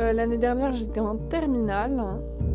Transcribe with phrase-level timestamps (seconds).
[0.00, 2.00] Euh, l'année dernière, j'étais en terminale.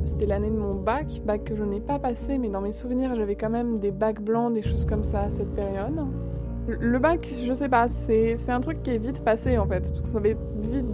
[0.05, 3.16] C'était l'année de mon bac, bac que je n'ai pas passé, mais dans mes souvenirs,
[3.16, 6.06] j'avais quand même des bacs blancs, des choses comme ça à cette période.
[6.68, 9.90] Le bac, je sais pas, c'est un truc qui est vite passé en fait.
[9.90, 10.38] Parce que ça vite,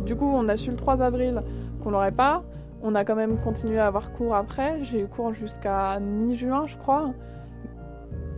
[0.05, 1.43] du coup, on a su le 3 avril
[1.83, 2.43] qu'on l'aurait pas.
[2.81, 4.83] On a quand même continué à avoir cours après.
[4.83, 7.11] J'ai eu cours jusqu'à mi-juin, je crois.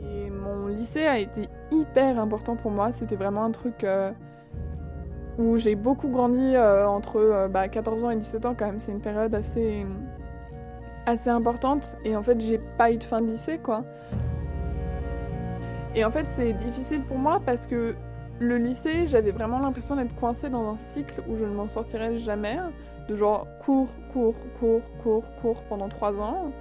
[0.04, 2.92] Et mon lycée a été hyper important pour moi.
[2.92, 3.86] C'était vraiment un truc.
[3.86, 4.12] Euh,
[5.38, 8.80] où j'ai beaucoup grandi euh, entre 14 euh, bah, ans et 17 ans quand même.
[8.80, 9.86] C'est une période assez,
[11.06, 11.98] assez importante.
[12.04, 13.84] Et en fait, j'ai pas eu de fin de lycée, quoi.
[15.96, 17.96] Et en fait, c'est difficile pour moi parce que
[18.40, 22.18] le lycée, j'avais vraiment l'impression d'être coincée dans un cycle où je ne m'en sortirais
[22.18, 22.58] jamais.
[23.10, 26.52] De genre cours, cours, cours, cours, cours pendant trois ans.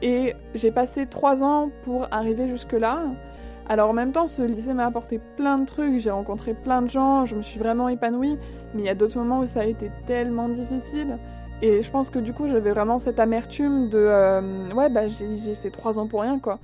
[0.00, 3.04] Et j'ai passé trois ans pour arriver jusque-là.
[3.72, 6.90] Alors en même temps, ce lycée m'a apporté plein de trucs, j'ai rencontré plein de
[6.90, 8.36] gens, je me suis vraiment épanouie,
[8.74, 11.16] mais il y a d'autres moments où ça a été tellement difficile.
[11.62, 15.54] Et je pense que du coup, j'avais vraiment cette amertume de euh, ouais, bah j'ai
[15.54, 16.58] fait trois ans pour rien quoi.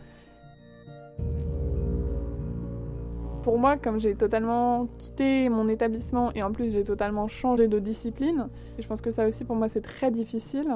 [3.42, 7.78] Pour moi, comme j'ai totalement quitté mon établissement et en plus j'ai totalement changé de
[7.78, 10.68] discipline, je pense que ça aussi pour moi c'est très difficile.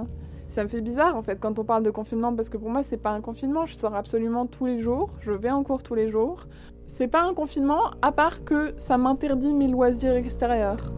[0.49, 2.83] Ça me fait bizarre en fait quand on parle de confinement parce que pour moi
[2.83, 5.95] c'est pas un confinement, je sors absolument tous les jours, je vais en cours tous
[5.95, 6.47] les jours.
[6.87, 10.93] C'est pas un confinement à part que ça m'interdit mes loisirs extérieurs.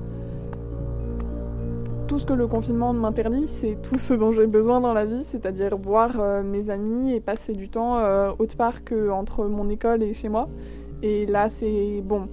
[2.09, 5.25] Tout ce que le confinement m'interdit, c'est tout ce dont j'ai besoin dans la vie,
[5.25, 10.03] c'est-à-dire voir euh, mes amis et passer du temps euh, autre part qu'entre mon école
[10.03, 10.49] et chez moi.
[11.07, 12.31] Et là, c'est bon,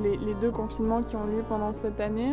[0.00, 2.32] les, deux confinements qui ont lieu pendant cette année,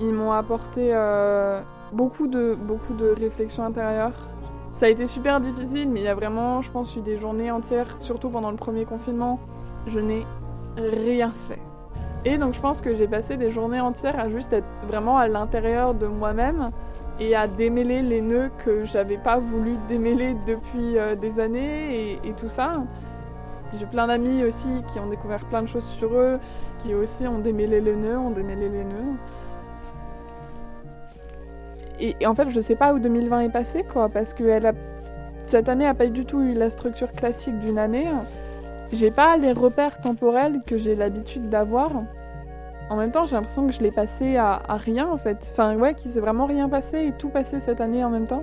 [0.00, 1.62] ils m'ont apporté euh,
[1.92, 4.28] beaucoup, de, beaucoup de réflexions intérieures.
[4.72, 7.52] Ça a été super difficile, mais il y a vraiment, je pense, eu des journées
[7.52, 9.38] entières, surtout pendant le premier confinement,
[9.86, 10.26] je n'ai
[10.76, 11.60] rien fait.
[12.24, 15.28] Et donc je pense que j'ai passé des journées entières à juste être vraiment à
[15.28, 16.72] l'intérieur de moi-même
[17.20, 22.32] et à démêler les nœuds que j'avais pas voulu démêler depuis euh, des années et,
[22.32, 22.72] tout ça.
[23.78, 26.40] J'ai plein d'amis aussi qui ont découvert plein de choses sur eux,
[26.78, 29.16] qui aussi ont démêlé les nœuds, ont démêlé les nœuds.
[32.00, 34.58] Et, en fait, je sais pas où 2020 est passé, quoi, parce que
[35.46, 38.06] cette année a pas du tout eu la structure classique d'une année.
[38.90, 41.92] J'ai pas les repères temporels que j'ai l'habitude d'avoir.
[42.90, 45.48] En même temps, j'ai l'impression que je l'ai passé à, rien, en fait.
[45.52, 48.42] Enfin, ouais, qu'il s'est vraiment rien passé et tout passé cette année en même temps.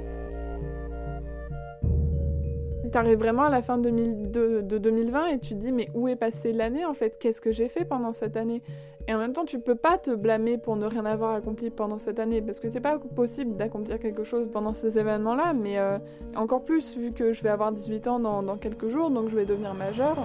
[2.90, 6.16] T'arrives vraiment à la fin de, de, 2020 et tu te dis mais où est
[6.16, 7.18] passée l'année en fait?
[7.20, 8.62] Qu'est-ce que j'ai fait pendant cette année?
[9.10, 11.98] Et en même temps tu peux pas te blâmer pour ne rien avoir accompli pendant
[11.98, 15.98] cette année parce que c'est pas possible d'accomplir quelque chose pendant ces événements-là, mais euh,
[16.38, 19.36] encore plus vu que je vais avoir 18 ans dans, dans quelques jours donc je
[19.36, 20.16] vais devenir majeur.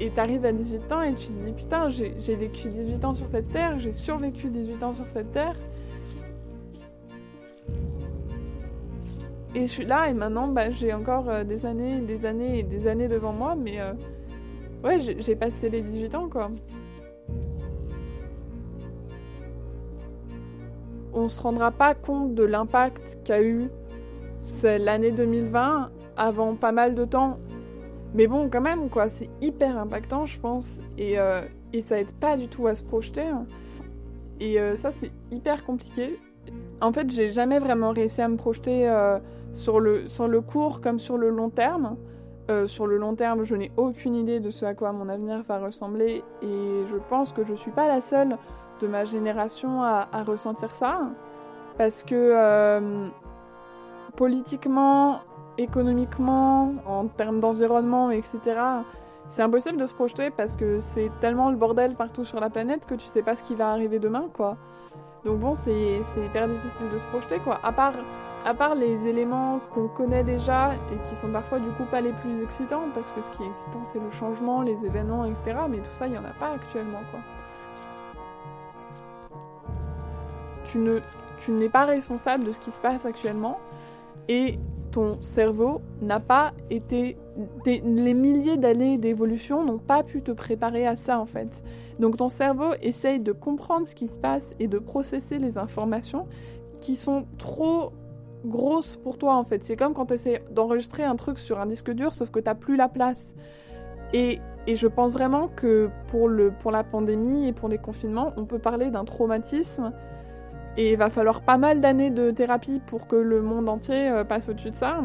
[0.00, 3.26] Et t'arrives à 18 ans et tu te dis putain j'ai vécu 18 ans sur
[3.26, 5.54] cette terre, j'ai survécu 18 ans sur cette terre
[9.54, 12.62] Et je suis là et maintenant bah, j'ai encore euh, des années, des années et
[12.62, 13.92] des années devant moi, mais euh,
[14.82, 16.50] ouais, j'ai passé les 18 ans quoi.
[21.12, 23.68] On se rendra pas compte de l'impact qu'a eu
[24.64, 27.38] l'année 2020 avant pas mal de temps.
[28.14, 31.42] Mais bon, quand même, quoi, c'est hyper impactant, je pense, et, euh,
[31.72, 33.24] et ça aide pas du tout à se projeter.
[34.40, 36.18] Et ça, c'est hyper compliqué.
[36.80, 38.92] En fait, j'ai jamais vraiment réussi à me projeter
[39.52, 41.96] sur le, sur le court comme sur le long terme.
[42.50, 45.42] Euh, sur le long terme, je n'ai aucune idée de ce à quoi mon avenir
[45.48, 48.36] va ressembler et je pense que je suis pas la seule
[48.80, 51.02] de ma génération à, ressentir ça
[51.78, 53.08] parce que euh,
[54.16, 55.20] politiquement,
[55.58, 58.38] économiquement, en termes d'environnement, etc.,
[59.28, 62.86] c'est impossible de se projeter parce que c'est tellement le bordel partout sur la planète
[62.86, 64.56] que tu sais pas ce qui va arriver demain, quoi.
[65.24, 67.60] Donc bon, c'est hyper difficile de se projeter, quoi.
[67.62, 67.94] À part
[68.44, 72.10] à part les éléments qu'on connaît déjà et qui sont parfois du coup pas les
[72.10, 75.54] plus excitants, parce que ce qui est excitant c'est le changement, les événements, etc.
[75.70, 77.20] Mais tout ça, il n'y en a pas actuellement, quoi.
[80.64, 80.98] Tu ne,
[81.38, 83.60] tu n'es pas responsable de ce qui se passe actuellement
[84.28, 84.58] et
[84.92, 87.16] ton cerveau n'a pas été.
[87.74, 91.64] les milliers d'années d'évolution n'ont pas pu te préparer à ça en fait.
[91.98, 96.26] Donc ton cerveau essaye de comprendre ce qui se passe et de processer les informations
[96.80, 97.92] qui sont trop
[98.44, 99.64] grosse pour toi en fait.
[99.64, 102.54] C'est comme quand tu essaies d'enregistrer un truc sur un disque dur sauf que tu
[102.54, 103.34] plus la place.
[104.12, 108.34] Et, et, je pense vraiment que pour, le, pour la pandémie et pour les confinements,
[108.36, 109.90] on peut parler d'un traumatisme.
[110.76, 114.24] Et il va falloir pas mal d'années de thérapie pour que le monde entier euh,
[114.24, 115.00] passe au-dessus de ça.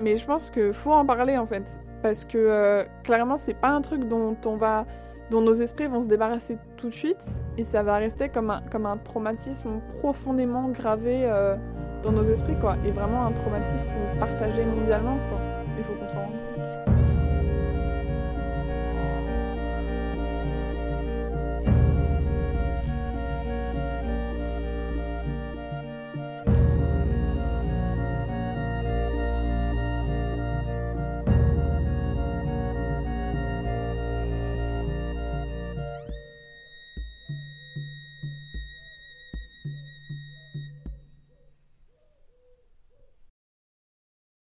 [0.00, 1.80] Mais je pense qu'il faut en parler en fait.
[2.02, 4.84] parce que euh, clairement c'est pas un truc dont on va
[5.30, 8.60] dont nos esprits vont se débarrasser tout de suite et ça va rester comme un,
[8.70, 11.56] comme un traumatisme profondément gravé euh,
[12.02, 15.38] dans nos esprits quoi et vraiment un traumatisme partagé mondialement quoi
[15.78, 16.81] il faut qu'on s'en rende compte